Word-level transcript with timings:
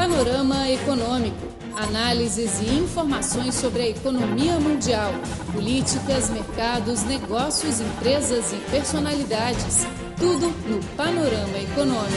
Panorama 0.00 0.66
Econômico. 0.70 1.46
Análises 1.76 2.58
e 2.62 2.74
informações 2.78 3.54
sobre 3.54 3.82
a 3.82 3.88
economia 3.90 4.58
mundial, 4.58 5.12
políticas, 5.52 6.30
mercados, 6.30 7.04
negócios, 7.04 7.82
empresas 7.82 8.50
e 8.50 8.56
personalidades. 8.70 9.84
Tudo 10.16 10.46
no 10.66 10.82
Panorama 10.96 11.58
Econômico. 11.58 12.16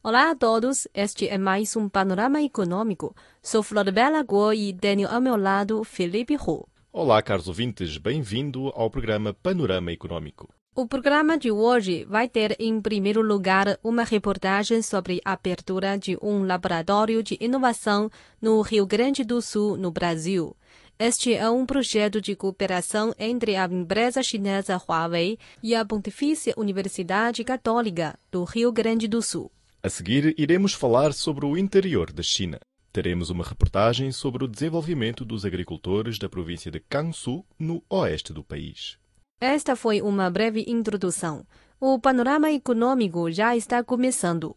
Olá 0.00 0.30
a 0.30 0.36
todos, 0.36 0.86
este 0.94 1.26
é 1.26 1.36
mais 1.36 1.74
um 1.74 1.88
Panorama 1.88 2.40
Econômico. 2.40 3.16
Sou 3.42 3.64
Floribela 3.64 4.22
Guo 4.22 4.52
e 4.52 4.72
tenho 4.72 5.08
ao 5.08 5.20
meu 5.20 5.34
lado 5.34 5.82
Felipe 5.82 6.36
Hu. 6.36 6.64
Olá, 6.92 7.20
caros 7.20 7.48
ouvintes, 7.48 7.98
bem-vindo 7.98 8.68
ao 8.76 8.88
programa 8.88 9.34
Panorama 9.34 9.90
Econômico. 9.90 10.48
O 10.78 10.86
programa 10.86 11.38
de 11.38 11.50
hoje 11.50 12.04
vai 12.04 12.28
ter, 12.28 12.54
em 12.60 12.78
primeiro 12.82 13.22
lugar, 13.22 13.78
uma 13.82 14.04
reportagem 14.04 14.82
sobre 14.82 15.22
a 15.24 15.32
abertura 15.32 15.96
de 15.96 16.18
um 16.20 16.44
laboratório 16.44 17.22
de 17.22 17.38
inovação 17.40 18.10
no 18.42 18.60
Rio 18.60 18.84
Grande 18.84 19.24
do 19.24 19.40
Sul, 19.40 19.78
no 19.78 19.90
Brasil. 19.90 20.54
Este 20.98 21.32
é 21.32 21.48
um 21.48 21.64
projeto 21.64 22.20
de 22.20 22.36
cooperação 22.36 23.14
entre 23.18 23.56
a 23.56 23.64
empresa 23.64 24.22
chinesa 24.22 24.76
Huawei 24.76 25.38
e 25.62 25.74
a 25.74 25.82
Pontifícia 25.82 26.52
Universidade 26.58 27.42
Católica 27.42 28.18
do 28.30 28.44
Rio 28.44 28.70
Grande 28.70 29.08
do 29.08 29.22
Sul. 29.22 29.50
A 29.82 29.88
seguir, 29.88 30.34
iremos 30.36 30.74
falar 30.74 31.14
sobre 31.14 31.46
o 31.46 31.56
interior 31.56 32.12
da 32.12 32.22
China. 32.22 32.60
Teremos 32.92 33.30
uma 33.30 33.44
reportagem 33.44 34.12
sobre 34.12 34.44
o 34.44 34.48
desenvolvimento 34.48 35.24
dos 35.24 35.46
agricultores 35.46 36.18
da 36.18 36.28
província 36.28 36.70
de 36.70 36.82
Gansu, 36.90 37.42
no 37.58 37.82
oeste 37.88 38.30
do 38.30 38.44
país. 38.44 38.98
Esta 39.40 39.76
foi 39.76 40.00
uma 40.00 40.30
breve 40.30 40.64
introdução. 40.66 41.46
O 41.78 41.98
panorama 41.98 42.50
econômico 42.50 43.30
já 43.30 43.54
está 43.54 43.84
começando. 43.84 44.56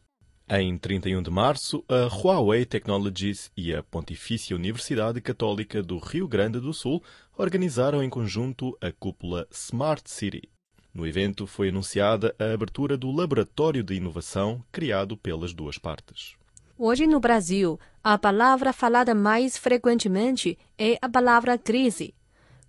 Em 0.49 0.77
31 0.77 1.21
de 1.21 1.29
março, 1.29 1.83
a 1.89 2.07
Huawei 2.07 2.65
Technologies 2.65 3.51
e 3.57 3.75
a 3.75 3.83
Pontifícia 3.83 4.55
Universidade 4.55 5.19
Católica 5.19 5.83
do 5.83 5.97
Rio 5.97 6.29
Grande 6.29 6.61
do 6.61 6.73
Sul 6.73 7.03
organizaram 7.37 8.01
em 8.01 8.09
conjunto 8.09 8.75
a 8.81 8.89
cúpula 8.89 9.45
Smart 9.51 10.09
City. 10.09 10.49
No 10.93 11.05
evento 11.05 11.45
foi 11.45 11.67
anunciada 11.67 12.33
a 12.39 12.53
abertura 12.53 12.97
do 12.97 13.11
laboratório 13.11 13.83
de 13.83 13.95
inovação 13.95 14.63
criado 14.71 15.17
pelas 15.17 15.53
duas 15.53 15.77
partes. 15.77 16.35
Hoje 16.77 17.05
no 17.05 17.19
Brasil, 17.19 17.77
a 18.01 18.17
palavra 18.17 18.71
falada 18.71 19.13
mais 19.13 19.57
frequentemente 19.57 20.57
é 20.77 20.97
a 21.01 21.09
palavra 21.09 21.57
crise. 21.57 22.15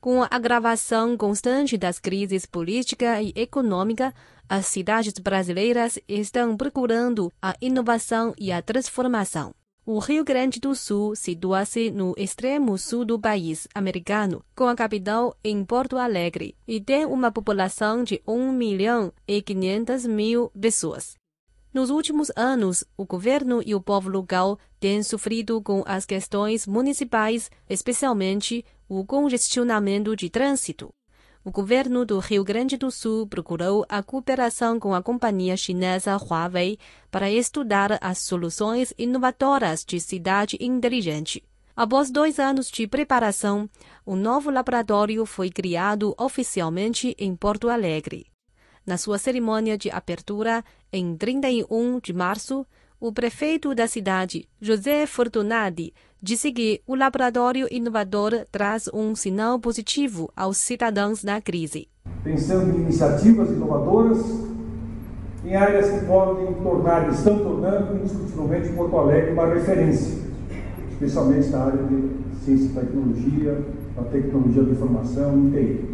Com 0.00 0.22
a 0.22 0.28
agravação 0.30 1.14
constante 1.14 1.76
das 1.76 1.98
crises 1.98 2.46
política 2.46 3.20
e 3.20 3.34
econômica, 3.36 4.14
as 4.48 4.64
cidades 4.64 5.12
brasileiras 5.12 5.98
estão 6.08 6.56
procurando 6.56 7.30
a 7.42 7.54
inovação 7.60 8.32
e 8.38 8.50
a 8.50 8.62
transformação. 8.62 9.52
O 9.84 9.98
Rio 9.98 10.24
Grande 10.24 10.58
do 10.58 10.74
Sul 10.74 11.14
situa-se 11.14 11.90
no 11.90 12.14
extremo 12.16 12.78
sul 12.78 13.04
do 13.04 13.18
país 13.18 13.68
americano, 13.74 14.42
com 14.54 14.68
a 14.68 14.74
capital 14.74 15.36
em 15.44 15.62
Porto 15.66 15.98
Alegre, 15.98 16.56
e 16.66 16.80
tem 16.80 17.04
uma 17.04 17.30
população 17.30 18.02
de 18.02 18.22
1 18.26 18.52
milhão 18.52 19.12
e 19.28 19.42
500 19.42 20.06
mil 20.06 20.50
pessoas. 20.58 21.19
Nos 21.72 21.88
últimos 21.88 22.32
anos, 22.34 22.82
o 22.96 23.04
governo 23.04 23.62
e 23.64 23.76
o 23.76 23.80
povo 23.80 24.10
local 24.10 24.58
têm 24.80 25.04
sofrido 25.04 25.62
com 25.62 25.84
as 25.86 26.04
questões 26.04 26.66
municipais, 26.66 27.48
especialmente 27.68 28.64
o 28.88 29.04
congestionamento 29.04 30.16
de 30.16 30.28
trânsito. 30.28 30.92
O 31.44 31.50
governo 31.52 32.04
do 32.04 32.18
Rio 32.18 32.42
Grande 32.42 32.76
do 32.76 32.90
Sul 32.90 33.26
procurou 33.26 33.86
a 33.88 34.02
cooperação 34.02 34.80
com 34.80 34.92
a 34.92 35.02
companhia 35.02 35.56
chinesa 35.56 36.16
Huawei 36.16 36.76
para 37.08 37.30
estudar 37.30 37.98
as 38.02 38.18
soluções 38.18 38.92
inovadoras 38.98 39.84
de 39.84 40.00
cidade 40.00 40.58
inteligente. 40.60 41.42
Após 41.74 42.10
dois 42.10 42.38
anos 42.38 42.68
de 42.68 42.86
preparação, 42.86 43.70
o 44.04 44.16
novo 44.16 44.50
laboratório 44.50 45.24
foi 45.24 45.50
criado 45.50 46.14
oficialmente 46.18 47.14
em 47.16 47.34
Porto 47.34 47.70
Alegre. 47.70 48.29
Na 48.86 48.96
sua 48.96 49.18
cerimônia 49.18 49.76
de 49.76 49.90
abertura, 49.90 50.64
em 50.92 51.14
31 51.14 52.00
de 52.02 52.12
março, 52.12 52.66
o 52.98 53.12
prefeito 53.12 53.74
da 53.74 53.86
cidade, 53.86 54.48
José 54.60 55.06
Fortunati, 55.06 55.92
disse 56.20 56.50
que 56.50 56.82
o 56.86 56.94
laboratório 56.94 57.66
inovador 57.70 58.44
traz 58.50 58.88
um 58.92 59.14
sinal 59.14 59.58
positivo 59.58 60.30
aos 60.36 60.56
cidadãos 60.58 61.22
na 61.22 61.40
crise. 61.40 61.88
Pensando 62.24 62.76
em 62.76 62.82
iniciativas 62.82 63.50
inovadoras 63.50 64.18
em 65.44 65.54
áreas 65.54 65.90
que 65.90 66.06
podem 66.06 66.52
tornar, 66.54 67.10
estão 67.10 67.38
tornando 67.38 67.96
indiscutivelmente 67.96 68.68
Porto 68.70 68.96
Alegre 68.96 69.32
uma 69.32 69.46
referência, 69.46 70.18
especialmente 70.90 71.48
na 71.48 71.64
área 71.64 71.82
de 71.84 72.10
ciência 72.44 72.66
e 72.66 72.74
tecnologia, 72.74 73.64
na 73.96 74.02
tecnologia 74.04 74.62
da 74.62 74.72
informação 74.72 75.50
TI. 75.50 75.84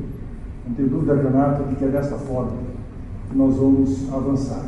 Não 0.67 0.75
tem 0.75 0.89
dúvida, 0.89 1.15
Renata, 1.15 1.63
de 1.65 1.77
que 1.77 1.85
é 1.85 1.89
dessa 1.89 2.19
forma 2.19 2.76
nós 3.37 3.55
vamos 3.55 4.13
avançar. 4.13 4.65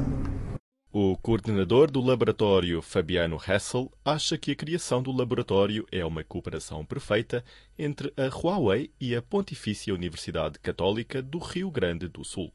O 0.93 1.17
coordenador 1.17 1.91
do 1.91 2.01
laboratório, 2.01 2.83
Fabiano 2.83 3.39
Hessel, 3.47 3.91
acha 4.05 4.37
que 4.37 4.53
a 4.53 4.57
criação 4.57 5.03
do 5.03 5.13
laboratório 5.13 5.87
é 5.93 6.05
uma 6.05 6.25
cooperação 6.25 6.85
perfeita 6.85 7.45
entre 7.79 8.13
a 8.17 8.27
Huawei 8.27 8.91
e 9.01 9.15
a 9.15 9.23
Pontifícia 9.23 9.95
Universidade 9.95 10.59
Católica 10.59 11.23
do 11.23 11.39
Rio 11.39 11.71
Grande 11.71 12.09
do 12.09 12.25
Sul. 12.25 12.51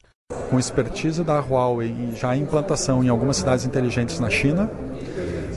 Com 0.50 0.60
expertise 0.60 1.24
da 1.24 1.40
Huawei 1.40 1.90
e 1.90 2.16
já 2.16 2.36
implantação 2.36 3.04
em 3.04 3.10
algumas 3.10 3.38
cidades 3.38 3.66
inteligentes 3.66 4.20
na 4.20 4.30
China, 4.30 4.70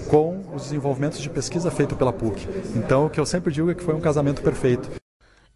com 0.08 0.40
os 0.54 0.64
desenvolvimentos 0.64 1.20
de 1.20 1.28
pesquisa 1.28 1.70
feito 1.70 1.96
pela 1.96 2.12
PUC. 2.12 2.46
Então, 2.76 3.06
o 3.06 3.10
que 3.10 3.20
eu 3.20 3.26
sempre 3.26 3.52
digo 3.52 3.70
é 3.70 3.74
que 3.74 3.82
foi 3.82 3.94
um 3.94 4.00
casamento 4.00 4.42
perfeito. 4.42 4.90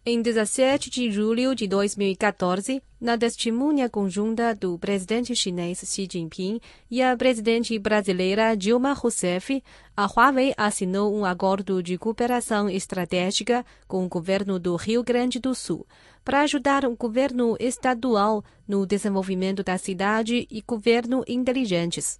Em 0.03 0.19
17 0.19 0.89
de 0.89 1.11
julho 1.11 1.53
de 1.53 1.67
2014, 1.67 2.81
na 2.99 3.15
testemunha 3.15 3.87
conjunta 3.87 4.55
do 4.55 4.75
presidente 4.79 5.35
chinês 5.35 5.77
Xi 5.85 6.07
Jinping 6.11 6.59
e 6.89 7.03
a 7.03 7.15
presidente 7.15 7.77
brasileira 7.77 8.57
Dilma 8.57 8.93
Rousseff, 8.93 9.61
a 9.95 10.07
Huawei 10.07 10.55
assinou 10.57 11.15
um 11.15 11.23
acordo 11.23 11.83
de 11.83 11.99
cooperação 11.99 12.67
estratégica 12.67 13.63
com 13.87 14.03
o 14.03 14.09
governo 14.09 14.57
do 14.57 14.75
Rio 14.75 15.03
Grande 15.03 15.39
do 15.39 15.53
Sul 15.53 15.85
para 16.25 16.41
ajudar 16.41 16.83
o 16.83 16.95
governo 16.95 17.55
estadual 17.59 18.43
no 18.67 18.87
desenvolvimento 18.87 19.63
da 19.63 19.77
cidade 19.77 20.47
e 20.49 20.63
governo 20.63 21.23
inteligentes. 21.27 22.19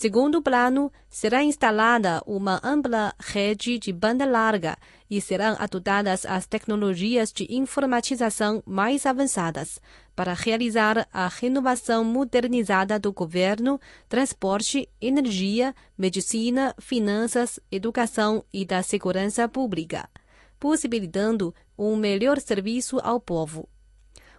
Segundo 0.00 0.40
plano, 0.40 0.92
será 1.10 1.42
instalada 1.42 2.22
uma 2.24 2.60
ampla 2.62 3.12
rede 3.18 3.80
de 3.80 3.92
banda 3.92 4.24
larga 4.24 4.78
e 5.10 5.20
serão 5.20 5.56
adotadas 5.58 6.24
as 6.24 6.46
tecnologias 6.46 7.32
de 7.32 7.48
informatização 7.50 8.62
mais 8.64 9.04
avançadas 9.04 9.80
para 10.14 10.34
realizar 10.34 11.08
a 11.12 11.26
renovação 11.26 12.04
modernizada 12.04 12.96
do 12.96 13.12
governo, 13.12 13.80
transporte, 14.08 14.88
energia, 15.00 15.74
medicina, 15.98 16.76
finanças, 16.78 17.58
educação 17.68 18.44
e 18.52 18.64
da 18.64 18.84
segurança 18.84 19.48
pública, 19.48 20.08
possibilitando 20.60 21.52
um 21.76 21.96
melhor 21.96 22.38
serviço 22.38 23.00
ao 23.02 23.18
povo. 23.18 23.68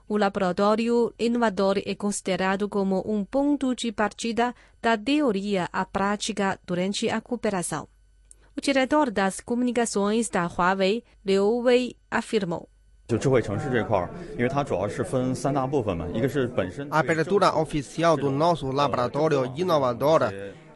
O 0.09 0.17
laboratório 0.17 1.13
inovador 1.19 1.77
é 1.85 1.93
considerado 1.93 2.67
como 2.67 3.03
um 3.05 3.23
ponto 3.23 3.75
de 3.75 3.91
partida 3.91 4.55
da 4.81 4.97
teoria 4.97 5.69
à 5.71 5.85
prática 5.85 6.59
durante 6.65 7.07
a 7.07 7.21
cooperação. 7.21 7.87
O 8.57 8.59
diretor 8.59 9.11
das 9.11 9.39
comunicações 9.39 10.27
da 10.27 10.47
Huawei, 10.47 11.03
Liu 11.23 11.59
Wei, 11.59 11.95
afirmou. 12.09 12.67
A 16.89 16.99
abertura 16.99 17.55
oficial 17.55 18.17
do 18.17 18.31
nosso 18.31 18.71
laboratório 18.71 19.53
inovador 19.55 20.21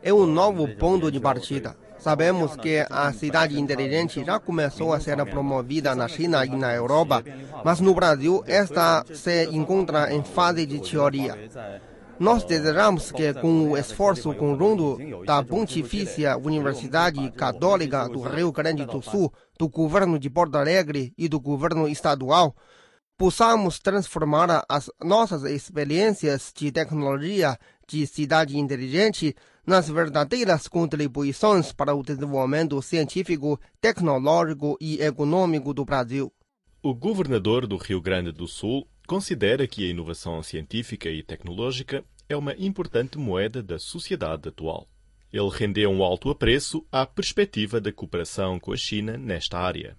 é 0.04 0.14
um 0.14 0.28
novo 0.28 0.68
ponto 0.76 1.12
de 1.12 1.20
partida. 1.20 1.76
Sabemos 2.04 2.58
que 2.58 2.86
a 2.90 3.14
cidade 3.14 3.58
inteligente 3.58 4.26
já 4.26 4.38
começou 4.38 4.92
a 4.92 5.00
ser 5.00 5.16
promovida 5.26 5.96
na 5.96 6.06
China 6.10 6.46
e 6.46 6.50
na 6.50 6.74
Europa, 6.74 7.24
mas 7.64 7.80
no 7.80 7.96
Brasil 7.96 8.44
esta 8.46 9.06
se 9.14 9.46
encontra 9.46 10.14
em 10.14 10.22
fase 10.22 10.66
de 10.66 10.82
teoria. 10.82 11.50
Nós 12.20 12.44
desejamos 12.44 13.10
que, 13.10 13.34
com 13.36 13.70
o 13.70 13.78
esforço 13.78 14.34
conjunto 14.36 14.98
da 15.26 15.42
Pontifícia 15.42 16.36
Universidade 16.36 17.32
Católica 17.32 18.10
do 18.10 18.20
Rio 18.20 18.52
Grande 18.52 18.86
do 18.86 19.02
Sul, 19.02 19.32
do 19.58 19.70
governo 19.70 20.20
de 20.20 20.30
Porto 20.30 20.58
Alegre 20.58 21.14
e 21.18 21.30
do 21.30 21.40
governo 21.40 21.88
estadual, 21.88 22.54
possamos 23.18 23.80
transformar 23.80 24.66
as 24.68 24.92
nossas 25.02 25.44
experiências 25.44 26.52
de 26.54 26.70
tecnologia 26.70 27.58
de 27.88 28.06
cidade 28.06 28.58
inteligente 28.60 29.34
nas 29.66 29.90
verdadeiras 29.90 30.68
contribuições 30.68 31.72
para 31.72 31.96
o 31.96 32.04
desenvolvimento 32.04 32.82
científico, 32.82 33.60
tecnológico 33.80 34.78
e 34.80 35.02
econômico 35.02 35.74
do 35.74 35.86
Brasil. 35.86 36.32
O 36.82 36.94
governador 36.94 37.66
do 37.66 37.78
Rio 37.78 38.02
Grande 38.02 38.32
do 38.32 38.48
Sul 38.48 38.88
considera 39.08 39.68
que 39.68 39.86
a 39.86 39.90
inovação 39.90 40.44
científica 40.44 41.10
e 41.10 41.24
tecnológica 41.24 42.04
é 42.28 42.36
uma 42.36 42.54
importante 42.56 43.18
moeda 43.18 43.62
da 43.62 43.80
sociedade 43.80 44.50
atual. 44.50 44.88
Ele 45.32 45.50
rendeu 45.50 45.90
um 45.90 46.04
alto 46.04 46.30
apreço 46.30 46.86
à 46.92 47.06
perspectiva 47.06 47.82
da 47.82 47.92
cooperação 47.92 48.60
com 48.60 48.72
a 48.72 48.78
China 48.78 49.18
nesta 49.18 49.58
área. 49.58 49.98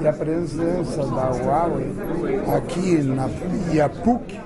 E 0.00 0.06
a 0.06 0.12
presença 0.12 1.04
da 1.06 1.30
Huawei 1.30 1.86
aqui 2.56 3.02
na 3.02 3.28
e 3.74 3.80
a 3.80 3.88
PUC, 3.90 4.40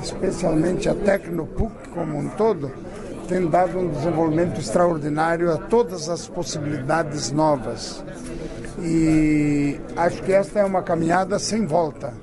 especialmente 0.00 0.88
a 0.88 0.94
Tecnopuc 0.94 1.88
como 1.88 2.16
um 2.16 2.28
todo, 2.36 2.70
tem 3.26 3.48
dado 3.48 3.78
um 3.78 3.88
desenvolvimento 3.88 4.60
extraordinário 4.60 5.52
a 5.52 5.58
todas 5.58 6.08
as 6.08 6.28
possibilidades 6.28 7.30
novas. 7.30 8.04
E 8.80 9.80
acho 9.96 10.22
que 10.22 10.32
esta 10.32 10.60
é 10.60 10.64
uma 10.64 10.82
caminhada 10.82 11.38
sem 11.38 11.66
volta. 11.66 12.14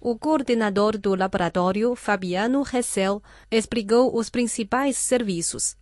O 0.00 0.18
coordenador 0.18 0.98
do 0.98 1.14
laboratório, 1.14 1.94
Fabiano 1.94 2.62
Ressel, 2.62 3.22
explicou 3.50 4.16
os 4.16 4.28
principais 4.28 4.96
serviços. 4.96 5.76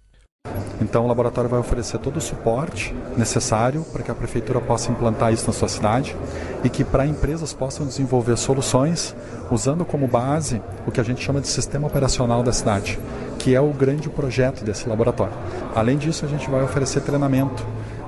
Então, 0.82 1.04
o 1.04 1.06
laboratório 1.06 1.48
vai 1.48 1.60
oferecer 1.60 1.98
todo 1.98 2.16
o 2.16 2.20
suporte 2.20 2.94
necessário 3.16 3.82
para 3.92 4.02
que 4.02 4.10
a 4.10 4.14
prefeitura 4.14 4.60
possa 4.60 4.90
implantar 4.90 5.32
isso 5.32 5.46
na 5.46 5.52
sua 5.52 5.68
cidade 5.68 6.16
e 6.64 6.68
que 6.68 6.82
para 6.82 7.06
empresas 7.06 7.52
possam 7.52 7.86
desenvolver 7.86 8.36
soluções 8.36 9.14
usando 9.50 9.84
como 9.84 10.08
base 10.08 10.60
o 10.86 10.90
que 10.90 11.00
a 11.00 11.04
gente 11.04 11.22
chama 11.22 11.40
de 11.40 11.46
sistema 11.46 11.86
operacional 11.86 12.42
da 12.42 12.52
cidade, 12.52 12.98
que 13.38 13.54
é 13.54 13.60
o 13.60 13.68
grande 13.68 14.10
projeto 14.10 14.64
desse 14.64 14.88
laboratório. 14.88 15.32
Além 15.74 15.96
disso, 15.96 16.24
a 16.24 16.28
gente 16.28 16.50
vai 16.50 16.62
oferecer 16.62 17.00
treinamento, 17.02 17.64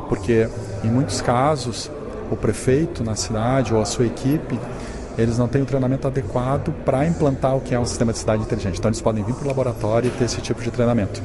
porque 0.08 0.48
em 0.82 0.88
muitos 0.88 1.22
casos 1.22 1.90
o 2.30 2.36
prefeito 2.36 3.04
na 3.04 3.14
cidade 3.14 3.72
ou 3.72 3.80
a 3.80 3.84
sua 3.84 4.06
equipe 4.06 4.58
eles 5.16 5.38
não 5.38 5.46
têm 5.46 5.62
o 5.62 5.64
treinamento 5.64 6.08
adequado 6.08 6.72
para 6.84 7.06
implantar 7.06 7.56
o 7.56 7.60
que 7.60 7.72
é 7.72 7.78
um 7.78 7.86
sistema 7.86 8.12
de 8.12 8.18
cidade 8.18 8.42
inteligente. 8.42 8.78
Então, 8.78 8.88
eles 8.88 9.00
podem 9.00 9.22
vir 9.22 9.32
para 9.34 9.44
o 9.44 9.48
laboratório 9.48 10.08
e 10.08 10.10
ter 10.10 10.24
esse 10.24 10.40
tipo 10.40 10.60
de 10.60 10.72
treinamento. 10.72 11.22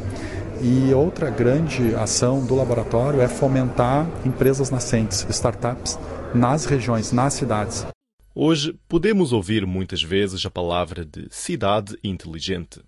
E 0.62 0.94
outra 0.94 1.30
grande 1.30 1.96
ação 1.96 2.46
do 2.46 2.54
laboratório 2.54 3.22
é 3.22 3.30
fomentar 3.30 4.06
empresas 4.26 4.70
nascentes, 4.70 5.26
startups, 5.30 5.98
nas 6.36 6.66
regiões, 6.66 7.14
nas 7.14 7.34
cidades. 7.34 7.88
Hoje 8.36 8.78
podemos 8.86 9.32
ouvir 9.32 9.66
muitas 9.66 10.04
vezes 10.04 10.46
a 10.46 10.50
palavra 10.50 11.06
de 11.06 11.28
cidade 11.30 11.98
inteligente. 12.04 12.82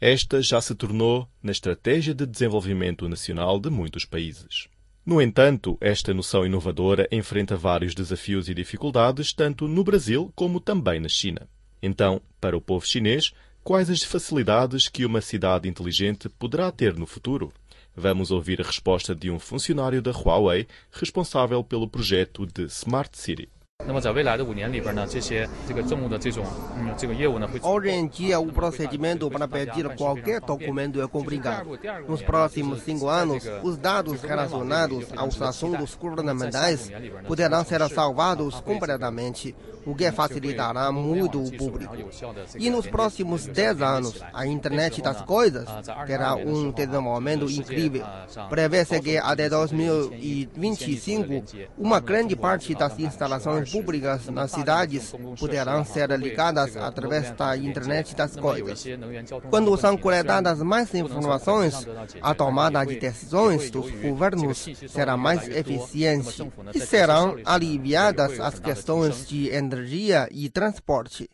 Esta 0.00 0.42
já 0.42 0.60
se 0.60 0.74
tornou 0.74 1.28
na 1.40 1.52
estratégia 1.52 2.12
de 2.12 2.26
desenvolvimento 2.26 3.08
nacional 3.08 3.60
de 3.60 3.70
muitos 3.70 4.04
países. 4.04 4.66
No 5.06 5.22
entanto, 5.22 5.78
esta 5.80 6.12
noção 6.12 6.44
inovadora 6.44 7.08
enfrenta 7.12 7.56
vários 7.56 7.94
desafios 7.94 8.48
e 8.48 8.54
dificuldades 8.54 9.32
tanto 9.32 9.68
no 9.68 9.84
Brasil 9.84 10.32
como 10.34 10.58
também 10.58 10.98
na 10.98 11.08
China. 11.08 11.48
Então, 11.80 12.20
para 12.40 12.56
o 12.56 12.60
povo 12.60 12.84
chinês, 12.84 13.32
Quais 13.64 13.88
as 13.88 14.02
facilidades 14.02 14.88
que 14.88 15.06
uma 15.06 15.20
cidade 15.20 15.68
inteligente 15.68 16.28
poderá 16.28 16.72
ter 16.72 16.96
no 16.96 17.06
futuro? 17.06 17.52
Vamos 17.94 18.32
ouvir 18.32 18.60
a 18.60 18.64
resposta 18.64 19.14
de 19.14 19.30
um 19.30 19.38
funcionário 19.38 20.02
da 20.02 20.10
Huawei 20.10 20.66
responsável 20.90 21.62
pelo 21.62 21.88
projeto 21.88 22.44
de 22.44 22.64
Smart 22.64 23.16
City. 23.16 23.48
Hoje 27.62 27.90
em 27.90 28.06
dia, 28.06 28.38
o 28.38 28.52
procedimento 28.52 29.28
para 29.30 29.48
pedir 29.48 29.88
qualquer 29.96 30.40
documento 30.40 31.02
é 31.02 31.08
complicado. 31.08 31.78
Nos 32.08 32.22
próximos 32.22 32.82
cinco 32.82 33.08
anos, 33.08 33.44
os 33.62 33.76
dados 33.76 34.22
relacionados 34.22 35.06
aos 35.16 35.40
assuntos 35.42 35.96
governamentais 35.96 36.90
poderão 37.26 37.64
ser 37.64 37.80
salvados 37.88 38.60
completamente, 38.60 39.54
o 39.84 39.96
que 39.96 40.12
facilitará 40.12 40.92
muito 40.92 41.42
o 41.42 41.50
público. 41.56 41.96
E 42.58 42.70
nos 42.70 42.86
próximos 42.86 43.46
dez 43.46 43.82
anos, 43.82 44.22
a 44.32 44.46
internet 44.46 45.02
das 45.02 45.22
coisas 45.22 45.68
terá 46.06 46.36
um 46.36 46.70
desenvolvimento 46.70 47.50
incrível. 47.50 48.04
Prevê-se 48.48 49.00
que 49.00 49.18
até 49.18 49.48
2025, 49.48 51.44
uma 51.76 51.98
grande 51.98 52.36
parte 52.36 52.74
das 52.74 52.96
instalações 52.98 53.71
públicas 53.72 54.26
nas 54.28 54.50
cidades 54.50 55.14
poderão 55.40 55.84
ser 55.84 56.10
ligadas 56.18 56.76
através 56.76 57.30
da 57.32 57.56
internet 57.56 58.14
das 58.14 58.36
coisas. 58.36 58.84
Quando 59.48 59.76
são 59.78 59.96
coletadas 59.96 60.62
mais 60.62 60.94
informações, 60.94 61.88
a 62.20 62.34
tomada 62.34 62.84
de 62.84 62.96
decisões 63.00 63.70
dos 63.70 63.90
governos 63.90 64.68
será 64.88 65.16
mais 65.16 65.48
eficiente 65.48 66.52
e 66.74 66.80
serão 66.80 67.36
aliviadas 67.44 68.38
as 68.38 68.58
questões 68.58 69.26
de 69.26 69.48
energia 69.48 70.28
e 70.30 70.50
transporte. 70.50 71.28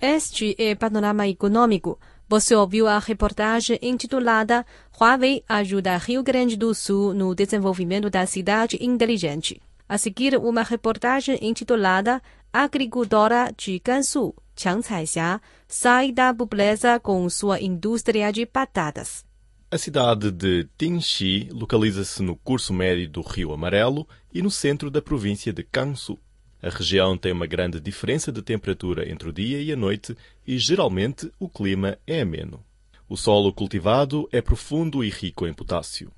Este 0.00 0.54
é 0.58 0.74
Panorama 0.74 1.26
Econômico. 1.28 1.98
Você 2.28 2.54
ouviu 2.54 2.86
a 2.88 2.98
reportagem 2.98 3.78
intitulada 3.80 4.66
Huawei 4.98 5.44
ajuda 5.48 5.96
Rio 5.96 6.22
Grande 6.22 6.56
do 6.56 6.74
Sul 6.74 7.14
no 7.14 7.34
desenvolvimento 7.34 8.10
da 8.10 8.26
cidade 8.26 8.76
inteligente. 8.80 9.60
A 9.88 9.98
seguir, 9.98 10.36
uma 10.36 10.62
reportagem 10.62 11.38
intitulada 11.42 12.22
Agricultora 12.52 13.52
de 13.56 13.78
Gansu, 13.84 14.34
Chiang 14.56 14.82
Caixia, 14.86 15.40
sai 15.68 16.12
da 16.12 16.32
pobreza 16.32 16.98
com 16.98 17.28
sua 17.28 17.60
indústria 17.60 18.32
de 18.32 18.46
batatas. 18.46 19.24
A 19.70 19.76
cidade 19.76 20.30
de 20.30 20.68
Tinxi 20.78 21.48
localiza-se 21.50 22.22
no 22.22 22.36
curso 22.36 22.72
médio 22.72 23.10
do 23.10 23.20
Rio 23.22 23.52
Amarelo 23.52 24.06
e 24.32 24.40
no 24.40 24.50
centro 24.50 24.90
da 24.90 25.02
província 25.02 25.52
de 25.52 25.66
Gansu. 25.70 26.18
A 26.62 26.70
região 26.70 27.18
tem 27.18 27.32
uma 27.32 27.46
grande 27.46 27.78
diferença 27.78 28.32
de 28.32 28.40
temperatura 28.40 29.10
entre 29.10 29.28
o 29.28 29.32
dia 29.32 29.60
e 29.60 29.70
a 29.70 29.76
noite 29.76 30.16
e, 30.46 30.56
geralmente, 30.56 31.30
o 31.38 31.48
clima 31.48 31.98
é 32.06 32.22
ameno. 32.22 32.64
O 33.06 33.16
solo 33.16 33.52
cultivado 33.52 34.26
é 34.32 34.40
profundo 34.40 35.04
e 35.04 35.10
rico 35.10 35.46
em 35.46 35.52
potássio. 35.52 36.10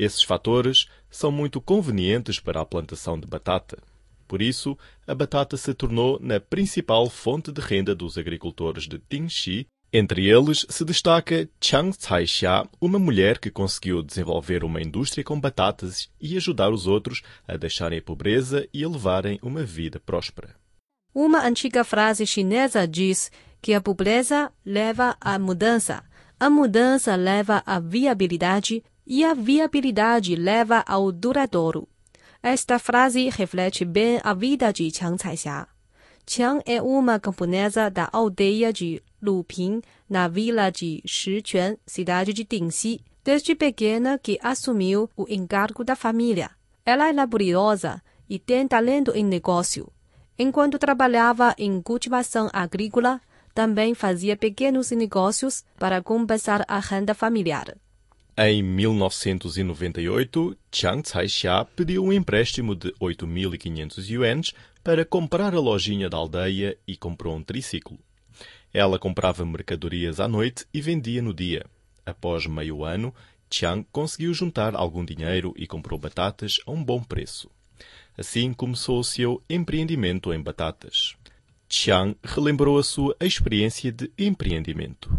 Esses 0.00 0.22
fatores 0.22 0.86
são 1.10 1.30
muito 1.30 1.60
convenientes 1.60 2.40
para 2.40 2.62
a 2.62 2.64
plantação 2.64 3.20
de 3.20 3.26
batata. 3.26 3.76
Por 4.26 4.40
isso, 4.40 4.74
a 5.06 5.14
batata 5.14 5.58
se 5.58 5.74
tornou 5.74 6.18
na 6.18 6.40
principal 6.40 7.10
fonte 7.10 7.52
de 7.52 7.60
renda 7.60 7.94
dos 7.94 8.16
agricultores 8.16 8.88
de 8.88 8.98
Tinxi. 8.98 9.66
Entre 9.92 10.26
eles 10.26 10.64
se 10.70 10.86
destaca 10.86 11.46
Chiang 11.60 11.94
Caixia, 11.98 12.66
uma 12.80 12.98
mulher 12.98 13.38
que 13.38 13.50
conseguiu 13.50 14.02
desenvolver 14.02 14.64
uma 14.64 14.80
indústria 14.80 15.22
com 15.22 15.38
batatas 15.38 16.08
e 16.18 16.34
ajudar 16.34 16.70
os 16.70 16.86
outros 16.86 17.20
a 17.46 17.58
deixarem 17.58 17.98
a 17.98 18.02
pobreza 18.02 18.66
e 18.72 18.82
a 18.82 18.88
levarem 18.88 19.38
uma 19.42 19.64
vida 19.64 20.00
próspera. 20.00 20.56
Uma 21.14 21.44
antiga 21.46 21.84
frase 21.84 22.26
chinesa 22.26 22.88
diz 22.88 23.30
que 23.60 23.74
a 23.74 23.82
pobreza 23.82 24.50
leva 24.64 25.14
à 25.20 25.38
mudança, 25.38 26.02
a 26.38 26.48
mudança 26.48 27.14
leva 27.16 27.62
à 27.66 27.78
viabilidade 27.78 28.82
e 29.10 29.24
a 29.24 29.34
viabilidade 29.34 30.36
leva 30.36 30.84
ao 30.86 31.10
duradouro. 31.10 31.88
Esta 32.40 32.78
frase 32.78 33.28
reflete 33.28 33.84
bem 33.84 34.20
a 34.22 34.32
vida 34.32 34.72
de 34.72 34.88
Chiang 34.88 35.18
Caixia. 35.20 35.66
Chiang 36.24 36.62
é 36.64 36.80
uma 36.80 37.18
camponesa 37.18 37.90
da 37.90 38.08
aldeia 38.12 38.72
de 38.72 39.02
Luping, 39.20 39.82
na 40.08 40.28
vila 40.28 40.70
de 40.70 41.02
Shiquan, 41.04 41.76
cidade 41.84 42.32
de 42.32 42.44
Dingxi, 42.44 43.00
desde 43.24 43.56
pequena 43.56 44.16
que 44.16 44.38
assumiu 44.40 45.10
o 45.16 45.26
encargo 45.28 45.82
da 45.82 45.96
família. 45.96 46.48
Ela 46.86 47.08
é 47.08 47.12
laboriosa 47.12 48.00
e 48.28 48.38
tem 48.38 48.68
talento 48.68 49.10
em 49.10 49.24
negócio. 49.24 49.92
Enquanto 50.38 50.78
trabalhava 50.78 51.52
em 51.58 51.82
cultivação 51.82 52.48
agrícola, 52.52 53.20
também 53.52 53.92
fazia 53.92 54.36
pequenos 54.36 54.92
negócios 54.92 55.64
para 55.80 56.00
compensar 56.00 56.64
a 56.68 56.78
renda 56.78 57.12
familiar. 57.12 57.74
Em 58.42 58.62
1998, 58.62 60.56
Chiang 60.72 61.02
Kai-shek 61.02 61.72
pediu 61.76 62.02
um 62.02 62.10
empréstimo 62.10 62.74
de 62.74 62.90
8.500 62.92 64.08
yuans 64.08 64.54
para 64.82 65.04
comprar 65.04 65.54
a 65.54 65.60
lojinha 65.60 66.08
da 66.08 66.16
aldeia 66.16 66.74
e 66.88 66.96
comprou 66.96 67.36
um 67.36 67.42
triciclo. 67.42 67.98
Ela 68.72 68.98
comprava 68.98 69.44
mercadorias 69.44 70.20
à 70.20 70.26
noite 70.26 70.64
e 70.72 70.80
vendia 70.80 71.20
no 71.20 71.34
dia. 71.34 71.66
Após 72.06 72.46
meio 72.46 72.82
ano, 72.82 73.14
Chiang 73.50 73.86
conseguiu 73.92 74.32
juntar 74.32 74.74
algum 74.74 75.04
dinheiro 75.04 75.52
e 75.54 75.66
comprou 75.66 75.98
batatas 75.98 76.60
a 76.66 76.70
um 76.70 76.82
bom 76.82 77.02
preço. 77.02 77.50
Assim 78.16 78.54
começou 78.54 79.00
o 79.00 79.04
seu 79.04 79.42
empreendimento 79.50 80.32
em 80.32 80.40
batatas. 80.40 81.14
Chiang 81.68 82.16
relembrou 82.24 82.78
a 82.78 82.82
sua 82.82 83.14
experiência 83.20 83.92
de 83.92 84.10
empreendimento. 84.18 85.14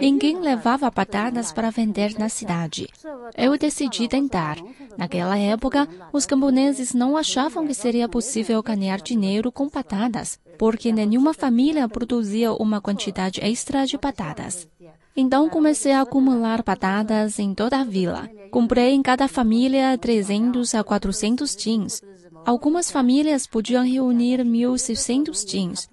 Ninguém 0.00 0.40
levava 0.40 0.90
batatas 0.90 1.52
para 1.52 1.70
vender 1.70 2.18
na 2.18 2.28
cidade. 2.28 2.88
Eu 3.36 3.56
decidi 3.58 4.08
tentar. 4.08 4.56
Naquela 4.96 5.38
época, 5.38 5.88
os 6.12 6.26
camponeses 6.26 6.94
não 6.94 7.16
achavam 7.16 7.66
que 7.66 7.74
seria 7.74 8.08
possível 8.08 8.62
ganhar 8.62 9.00
dinheiro 9.00 9.52
com 9.52 9.68
batatas, 9.68 10.38
porque 10.58 10.92
nenhuma 10.92 11.34
família 11.34 11.88
produzia 11.88 12.52
uma 12.52 12.80
quantidade 12.80 13.40
extra 13.40 13.86
de 13.86 13.96
batatas. 13.98 14.68
Então 15.16 15.48
comecei 15.48 15.92
a 15.92 16.02
acumular 16.02 16.62
batatas 16.62 17.38
em 17.38 17.54
toda 17.54 17.78
a 17.78 17.84
vila. 17.84 18.28
Comprei 18.50 18.92
em 18.92 19.02
cada 19.02 19.26
família 19.26 19.96
300 19.96 20.74
a 20.74 20.84
400 20.84 21.56
jeans. 21.56 22.02
Algumas 22.44 22.90
famílias 22.90 23.46
podiam 23.46 23.82
reunir 23.82 24.40
1.600 24.44 25.44
jeans. 25.46 25.88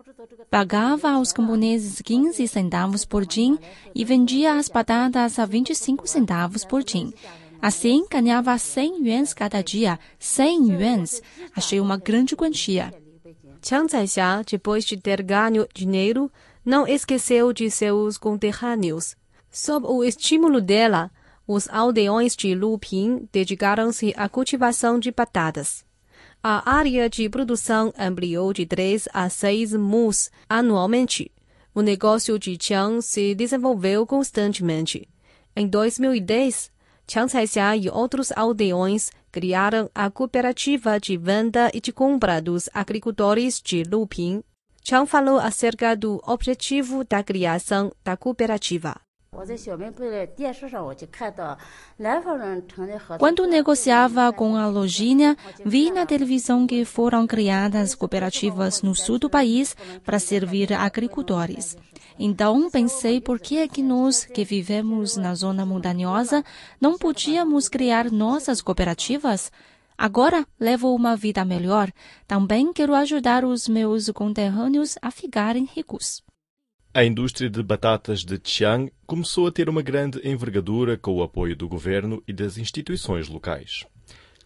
Pagava 0.54 1.10
aos 1.10 1.34
camponeses 1.34 2.00
15 2.00 2.48
centavos 2.48 3.04
por 3.04 3.26
din 3.26 3.58
e 3.96 4.06
vendia 4.06 4.54
as 4.54 4.70
batatas 4.70 5.40
a 5.40 5.48
25 5.48 6.06
centavos 6.06 6.64
por 6.64 6.84
din. 6.84 7.12
Assim, 7.60 8.06
ganhava 8.08 8.56
100 8.56 9.04
yuans 9.04 9.34
cada 9.34 9.64
dia. 9.64 10.00
100 10.20 10.70
yuans. 10.70 11.24
Achei 11.56 11.80
uma 11.80 11.98
grande 11.98 12.36
quantia. 12.36 12.94
Chiang 13.64 13.90
Kai-shek, 13.90 14.52
depois 14.52 14.86
de 14.86 14.96
ter 14.96 15.24
ganho 15.24 15.68
dinheiro, 15.74 16.32
não 16.64 16.88
esqueceu 16.88 17.52
de 17.52 17.72
seus 17.72 18.20
conterrâneos. 18.20 19.16
Sob 19.50 19.88
o 19.88 20.04
estímulo 20.04 20.62
dela, 20.62 21.10
os 21.48 21.68
aldeões 21.68 22.36
de 22.36 22.54
Lupin 22.54 23.28
dedicaram-se 23.32 24.14
à 24.16 24.30
cultivação 24.30 25.00
de 25.00 25.12
batatas. 25.12 25.84
A 26.46 26.70
área 26.70 27.10
de 27.10 27.30
produção 27.30 27.94
ampliou 27.98 28.52
de 28.52 28.66
3 28.66 29.08
a 29.14 29.30
6 29.30 29.76
mus 29.76 30.30
anualmente. 30.50 31.32
O 31.74 31.80
negócio 31.80 32.38
de 32.38 32.58
Chiang 32.62 33.02
se 33.02 33.34
desenvolveu 33.34 34.06
constantemente. 34.06 35.08
Em 35.56 35.66
2010, 35.66 36.70
Chiang 37.08 37.32
Kai-shek 37.32 37.86
e 37.86 37.90
outros 37.90 38.34
aldeões 38.34 39.10
criaram 39.32 39.90
a 39.96 40.12
cooperativa 40.12 41.00
de 41.00 41.16
venda 41.16 41.72
e 41.74 41.80
de 41.80 41.94
compra 41.94 42.42
dos 42.42 42.70
agricultores 42.74 43.62
de 43.64 43.84
Lupin. 43.84 44.44
Chiang 44.84 45.10
falou 45.10 45.40
acerca 45.40 45.96
do 45.96 46.22
objetivo 46.28 47.06
da 47.06 47.24
criação 47.24 47.90
da 48.04 48.18
cooperativa. 48.18 49.00
Quando 53.20 53.48
negociava 53.48 54.32
com 54.32 54.56
a 54.56 54.68
lojinha, 54.68 55.36
vi 55.66 55.92
na 55.92 56.06
televisão 56.06 56.68
que 56.68 56.86
foram 56.86 57.25
criadas 57.25 57.96
cooperativas 57.96 58.82
no 58.82 58.96
sul 58.96 59.18
do 59.20 59.30
país 59.30 59.75
para 60.04 60.20
servir 60.20 60.74
agricultores. 60.74 61.78
Então 62.18 62.70
pensei 62.70 63.20
por 63.20 63.40
que 63.40 63.58
é 63.58 63.68
que 63.68 63.82
nós, 63.82 64.25
que 64.25 64.44
vivemos 64.44 65.18
na 65.18 65.34
zona 65.34 65.66
montanhosa, 65.66 66.44
não 66.80 66.98
podíamos 66.98 67.68
criar 67.68 68.12
nossas 68.12 68.62
cooperativas? 68.62 69.52
Agora 69.98 70.46
levo 70.60 70.94
uma 70.94 71.16
vida 71.16 71.44
melhor. 71.46 71.92
Também 72.28 72.74
quero 72.74 72.94
ajudar 72.94 73.44
os 73.46 73.68
meus 73.68 74.10
conterrâneos 74.10 74.96
a 75.02 75.12
ficarem 75.12 75.66
ricos. 75.66 76.24
A 76.96 77.04
indústria 77.04 77.50
de 77.50 77.64
batatas 77.64 78.24
de 78.24 78.40
Chiang 78.44 78.94
começou 79.08 79.48
a 79.48 79.52
ter 79.52 79.68
uma 79.68 79.82
grande 79.82 80.20
envergadura 80.24 80.96
com 80.96 81.16
o 81.16 81.24
apoio 81.24 81.56
do 81.56 81.68
governo 81.68 82.22
e 82.28 82.32
das 82.32 82.60
instituições 82.60 83.28
locais. 83.28 83.84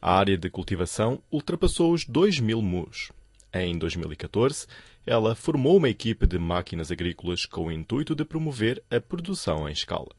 A 0.01 0.17
área 0.17 0.37
de 0.37 0.49
cultivação 0.49 1.21
ultrapassou 1.29 1.91
os 1.91 2.05
2 2.05 2.39
mil 2.39 2.61
mus. 2.61 3.11
Em 3.53 3.77
2014, 3.77 4.65
ela 5.05 5.35
formou 5.35 5.75
uma 5.75 5.89
equipe 5.89 6.25
de 6.25 6.39
máquinas 6.39 6.89
agrícolas 6.89 7.45
com 7.45 7.65
o 7.65 7.71
intuito 7.71 8.15
de 8.15 8.23
promover 8.23 8.81
a 8.89 9.01
produção 9.01 9.67
em 9.67 9.73
escala. 9.73 10.15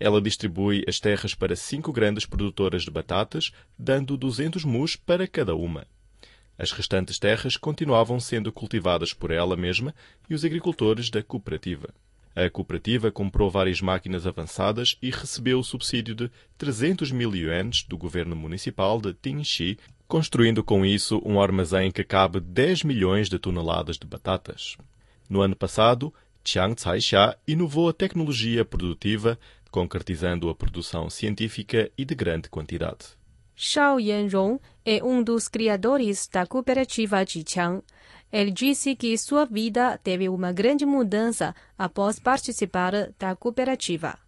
Ela 0.00 0.22
distribui 0.22 0.82
as 0.88 0.98
terras 0.98 1.34
para 1.34 1.54
cinco 1.54 1.92
grandes 1.92 2.24
produtoras 2.24 2.84
de 2.84 2.90
batatas, 2.90 3.52
dando 3.78 4.16
200 4.16 4.64
mus 4.64 4.96
para 4.96 5.28
cada 5.28 5.54
uma. 5.54 5.86
As 6.58 6.70
restantes 6.70 7.18
terras 7.18 7.56
continuavam 7.56 8.20
sendo 8.20 8.52
cultivadas 8.52 9.12
por 9.12 9.30
ela 9.30 9.56
mesma 9.56 9.94
e 10.28 10.34
os 10.34 10.44
agricultores 10.44 11.10
da 11.10 11.22
cooperativa. 11.22 11.88
A 12.36 12.50
cooperativa 12.50 13.12
comprou 13.12 13.48
várias 13.48 13.80
máquinas 13.80 14.26
avançadas 14.26 14.96
e 15.00 15.10
recebeu 15.10 15.60
o 15.60 15.64
subsídio 15.64 16.14
de 16.14 16.30
300 16.58 17.12
mil 17.12 17.34
yuans 17.34 17.84
do 17.84 17.96
governo 17.96 18.34
municipal 18.34 19.00
de 19.00 19.14
Tingxi, 19.14 19.78
construindo 20.08 20.62
com 20.62 20.84
isso 20.84 21.22
um 21.24 21.40
armazém 21.40 21.92
que 21.92 22.02
cabe 22.02 22.40
10 22.40 22.82
milhões 22.82 23.28
de 23.28 23.38
toneladas 23.38 23.96
de 23.96 24.06
batatas. 24.06 24.76
No 25.28 25.42
ano 25.42 25.54
passado, 25.54 26.12
Chiang 26.44 26.74
Kai-shek 26.74 27.36
inovou 27.46 27.88
a 27.88 27.92
tecnologia 27.92 28.64
produtiva, 28.64 29.38
concretizando 29.70 30.48
a 30.48 30.54
produção 30.54 31.08
científica 31.08 31.90
e 31.96 32.04
de 32.04 32.14
grande 32.14 32.50
quantidade. 32.50 33.16
Shao 33.56 34.00
Yanrong 34.00 34.60
é 34.84 35.02
um 35.02 35.22
dos 35.22 35.48
criadores 35.48 36.28
da 36.30 36.46
cooperativa 36.46 37.24
de 37.24 37.42
Chiang. 37.46 37.82
Ele 38.30 38.50
disse 38.50 38.96
que 38.96 39.16
sua 39.16 39.44
vida 39.44 39.96
teve 40.02 40.28
uma 40.28 40.52
grande 40.52 40.84
mudança 40.84 41.54
após 41.78 42.18
participar 42.18 42.92
da 43.16 43.36
cooperativa. 43.36 44.18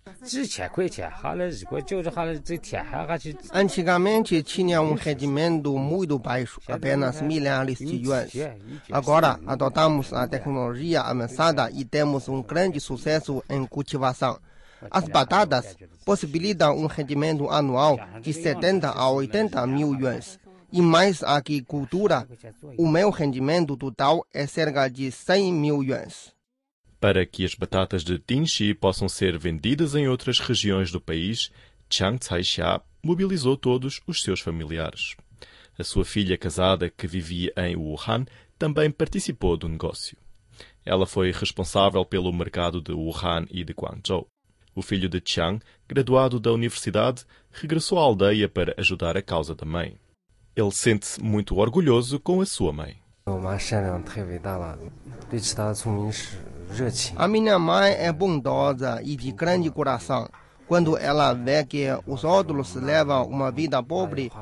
Antigamente 3.52 4.42
tinha 4.44 4.80
um 4.80 4.94
rendimento 4.94 5.76
muito 5.76 6.18
baixo, 6.20 6.60
apenas 6.68 7.20
milhares 7.20 7.78
de 7.78 7.96
yuans. 7.96 8.32
Agora 8.92 9.40
adotamos 9.44 10.12
a 10.12 10.26
tecnologia 10.28 11.00
avançada 11.00 11.68
e 11.72 11.84
temos 11.84 12.28
um 12.28 12.42
grande 12.42 12.78
sucesso 12.78 13.42
em 13.50 13.66
cultivação. 13.66 14.38
As 14.90 15.08
batatas 15.08 15.76
possibilitam 16.04 16.76
um 16.76 16.86
rendimento 16.86 17.50
anual 17.50 17.98
de 18.20 18.32
70 18.32 18.88
a 18.88 19.10
80 19.10 19.66
mil 19.66 19.94
yuans. 19.94 20.38
E 20.76 20.82
mais 20.82 21.22
a 21.22 21.36
agricultura, 21.36 22.28
o 22.76 22.86
meu 22.86 23.08
rendimento 23.08 23.74
total 23.78 24.26
é 24.30 24.46
cerca 24.46 24.86
de 24.88 25.10
100 25.10 25.50
mil 25.50 25.82
yuans. 25.82 26.34
Para 27.00 27.24
que 27.24 27.46
as 27.46 27.54
batatas 27.54 28.04
de 28.04 28.18
Tingxi 28.18 28.74
possam 28.74 29.08
ser 29.08 29.38
vendidas 29.38 29.94
em 29.94 30.06
outras 30.06 30.38
regiões 30.38 30.92
do 30.92 31.00
país, 31.00 31.50
Chiang 31.88 32.18
Kai-shek 32.18 32.84
mobilizou 33.02 33.56
todos 33.56 34.02
os 34.06 34.20
seus 34.20 34.40
familiares. 34.40 35.16
A 35.78 35.82
sua 35.82 36.04
filha 36.04 36.36
casada, 36.36 36.90
que 36.90 37.06
vivia 37.06 37.54
em 37.56 37.74
Wuhan, 37.74 38.26
também 38.58 38.90
participou 38.90 39.56
do 39.56 39.70
negócio. 39.70 40.18
Ela 40.84 41.06
foi 41.06 41.32
responsável 41.32 42.04
pelo 42.04 42.30
mercado 42.34 42.82
de 42.82 42.92
Wuhan 42.92 43.46
e 43.50 43.64
de 43.64 43.72
Guangzhou. 43.72 44.28
O 44.74 44.82
filho 44.82 45.08
de 45.08 45.22
Chiang, 45.24 45.58
graduado 45.88 46.38
da 46.38 46.52
universidade, 46.52 47.24
regressou 47.50 47.98
à 47.98 48.02
aldeia 48.02 48.46
para 48.46 48.74
ajudar 48.76 49.16
a 49.16 49.22
causa 49.22 49.54
da 49.54 49.64
mãe. 49.64 49.96
Ele 50.56 50.70
sente-se 50.70 51.22
muito 51.22 51.54
orgulhoso 51.58 52.18
com 52.18 52.40
a 52.40 52.46
sua 52.46 52.72
mãe. 52.72 52.96
A 57.14 57.28
minha 57.28 57.58
mãe 57.58 57.92
é 57.92 58.10
bondosa 58.10 59.02
e 59.04 59.16
de 59.16 59.32
grande 59.32 59.70
coração. 59.70 60.26
Quando 60.66 60.96
ela 60.96 61.34
vê 61.34 61.62
que 61.62 61.86
os 62.06 62.24
outros 62.24 62.74
levam 62.74 63.26
uma 63.26 63.52
vida 63.52 63.82
pobre, 63.82 64.32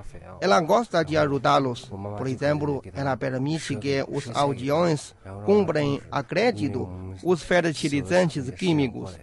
ela 0.40 0.60
gosta 0.60 1.04
de 1.04 1.16
ajudá-los. 1.16 1.90
Por 2.16 2.28
exemplo, 2.28 2.80
ela 2.94 3.16
permite 3.16 3.74
que 3.74 4.04
os 4.08 4.30
aldeões 4.36 5.16
comprem 5.44 6.00
a 6.12 6.22
crédito 6.22 6.88
os 7.24 7.42
fertilizantes 7.42 8.48
químicos. 8.50 9.18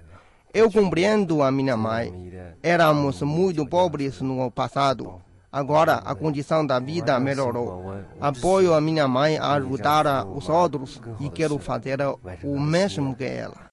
Eu 0.54 0.70
compreendo 0.70 1.42
a 1.42 1.50
minha 1.50 1.78
mãe. 1.78 2.34
Éramos 2.62 3.22
muito 3.22 3.66
pobres 3.66 4.20
no 4.20 4.52
passado. 4.52 5.22
Agora 5.52 5.96
a 5.96 6.16
condição 6.16 6.66
da 6.66 6.80
vida 6.80 7.20
melhorou. 7.20 7.84
Apoio 8.22 8.74
a 8.74 8.80
minha 8.80 9.08
mãe 9.08 9.38
a 9.38 9.54
ajudar 9.56 10.26
os 10.26 10.48
outros 10.48 11.02
e 11.20 11.30
quero 11.30 11.60
fazer 11.60 12.00
o 12.44 12.60
mesmo 12.60 13.14
que 13.16 13.26
ela. 13.26 13.70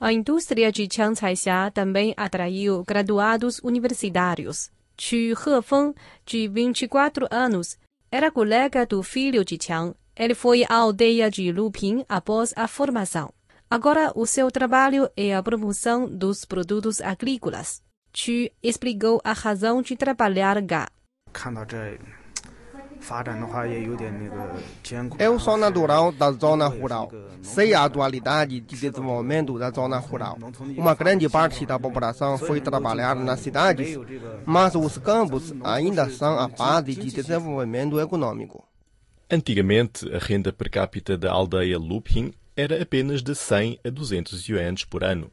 A 0.00 0.12
indústria 0.12 0.72
de 0.72 0.88
Chiang 0.90 1.14
Kai-shek 1.14 1.74
também 1.74 2.14
atraiu 2.16 2.82
graduados 2.82 3.60
universitários. 3.62 4.70
Chu 4.98 5.32
Hefeng, 5.32 5.94
de 6.24 6.48
24 6.48 7.28
anos, 7.30 7.78
era 8.10 8.30
colega 8.30 8.86
do 8.86 9.02
filho 9.02 9.44
de 9.44 9.58
Chiang. 9.60 9.94
Ele 10.16 10.34
foi 10.34 10.64
à 10.64 10.76
aldeia 10.76 11.30
de 11.30 11.52
Lupin 11.52 12.04
após 12.08 12.52
a 12.56 12.66
formação. 12.66 13.32
Agora 13.70 14.12
o 14.14 14.26
seu 14.26 14.50
trabalho 14.50 15.08
é 15.16 15.34
a 15.34 15.42
promoção 15.42 16.06
dos 16.08 16.44
produtos 16.44 17.00
agrícolas. 17.00 17.82
Chu 18.14 18.50
explicou 18.62 19.20
a 19.24 19.32
razão 19.32 19.80
de 19.80 19.96
trabalhar 19.96 20.60
cá. 21.32 21.50
Eu 25.18 25.38
sou 25.40 25.56
natural 25.56 26.12
da 26.12 26.30
zona 26.30 26.68
rural. 26.68 27.10
Sei 27.42 27.74
a 27.74 27.84
atualidade 27.84 28.60
de 28.60 28.76
desenvolvimento 28.76 29.58
da 29.58 29.70
zona 29.70 29.98
rural. 29.98 30.38
Uma 30.76 30.94
grande 30.94 31.28
parte 31.28 31.66
da 31.66 31.78
população 31.78 32.38
foi 32.38 32.60
trabalhar 32.60 33.16
nas 33.16 33.40
cidades, 33.40 33.98
mas 34.46 34.74
os 34.76 34.98
campos 34.98 35.52
ainda 35.64 36.08
são 36.10 36.38
a 36.38 36.46
base 36.46 36.94
de 36.94 37.10
desenvolvimento 37.10 37.98
econômico. 37.98 38.64
Antigamente, 39.28 40.14
a 40.14 40.18
renda 40.18 40.52
per 40.52 40.70
capita 40.70 41.16
da 41.18 41.32
aldeia 41.32 41.78
Lupin 41.78 42.32
era 42.54 42.80
apenas 42.80 43.22
de 43.22 43.34
100 43.34 43.80
a 43.84 43.90
200 43.90 44.46
yuans 44.46 44.84
por 44.84 45.02
ano. 45.02 45.30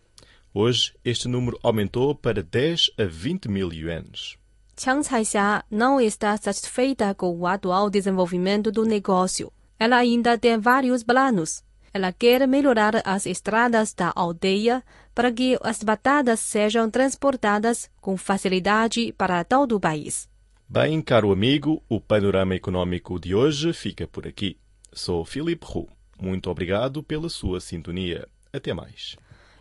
Hoje, 0.54 0.94
este 1.06 1.28
número 1.28 1.60
aumentou 1.62 2.16
para 2.16 2.42
10 2.42 2.92
a 2.98 3.04
20 3.04 3.50
mil 3.50 3.72
yuans. 3.72 4.39
Kai-shek 4.82 5.66
não 5.70 6.00
está 6.00 6.38
satisfeita 6.38 7.14
com 7.14 7.38
o 7.38 7.46
atual 7.46 7.90
desenvolvimento 7.90 8.72
do 8.72 8.86
negócio. 8.86 9.52
Ela 9.78 9.98
ainda 9.98 10.38
tem 10.38 10.58
vários 10.58 11.04
planos. 11.04 11.62
Ela 11.94 12.14
quer 12.14 12.48
melhorar 12.48 13.02
as 13.04 13.26
estradas 13.26 13.94
da 13.94 14.14
aldeia 14.16 14.82
para 15.14 15.32
que 15.32 15.58
as 15.62 15.84
batatas 15.84 16.40
sejam 16.40 16.90
transportadas 16.90 17.90
com 18.00 18.16
facilidade 18.16 19.14
para 19.18 19.44
todo 19.44 19.76
o 19.76 19.80
país. 19.80 20.30
Bem, 20.68 21.02
caro 21.02 21.32
amigo, 21.32 21.84
o 21.90 22.00
panorama 22.00 22.56
econômico 22.56 23.20
de 23.20 23.36
hoje 23.36 23.74
fica 23.74 24.08
por 24.08 24.28
aqui. 24.28 24.58
Sou 24.94 25.26
Philip 25.26 25.66
Hu. 25.66 25.90
Muito 26.22 26.50
obrigado 26.50 27.04
pela 27.04 27.28
sua 27.28 27.60
sintonia. 27.60 28.28
Até 28.54 28.74
mais. 28.74 29.18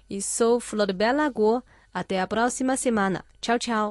E 0.09 0.23
sou 0.23 0.61
Flor 0.61 0.93
Bela 0.93 1.29
Guo. 1.29 1.63
Até 1.93 2.21
a 2.21 2.27
próxima 2.27 2.77
semana. 2.77 3.25
Tchau, 3.41 3.59
tchau. 3.59 3.87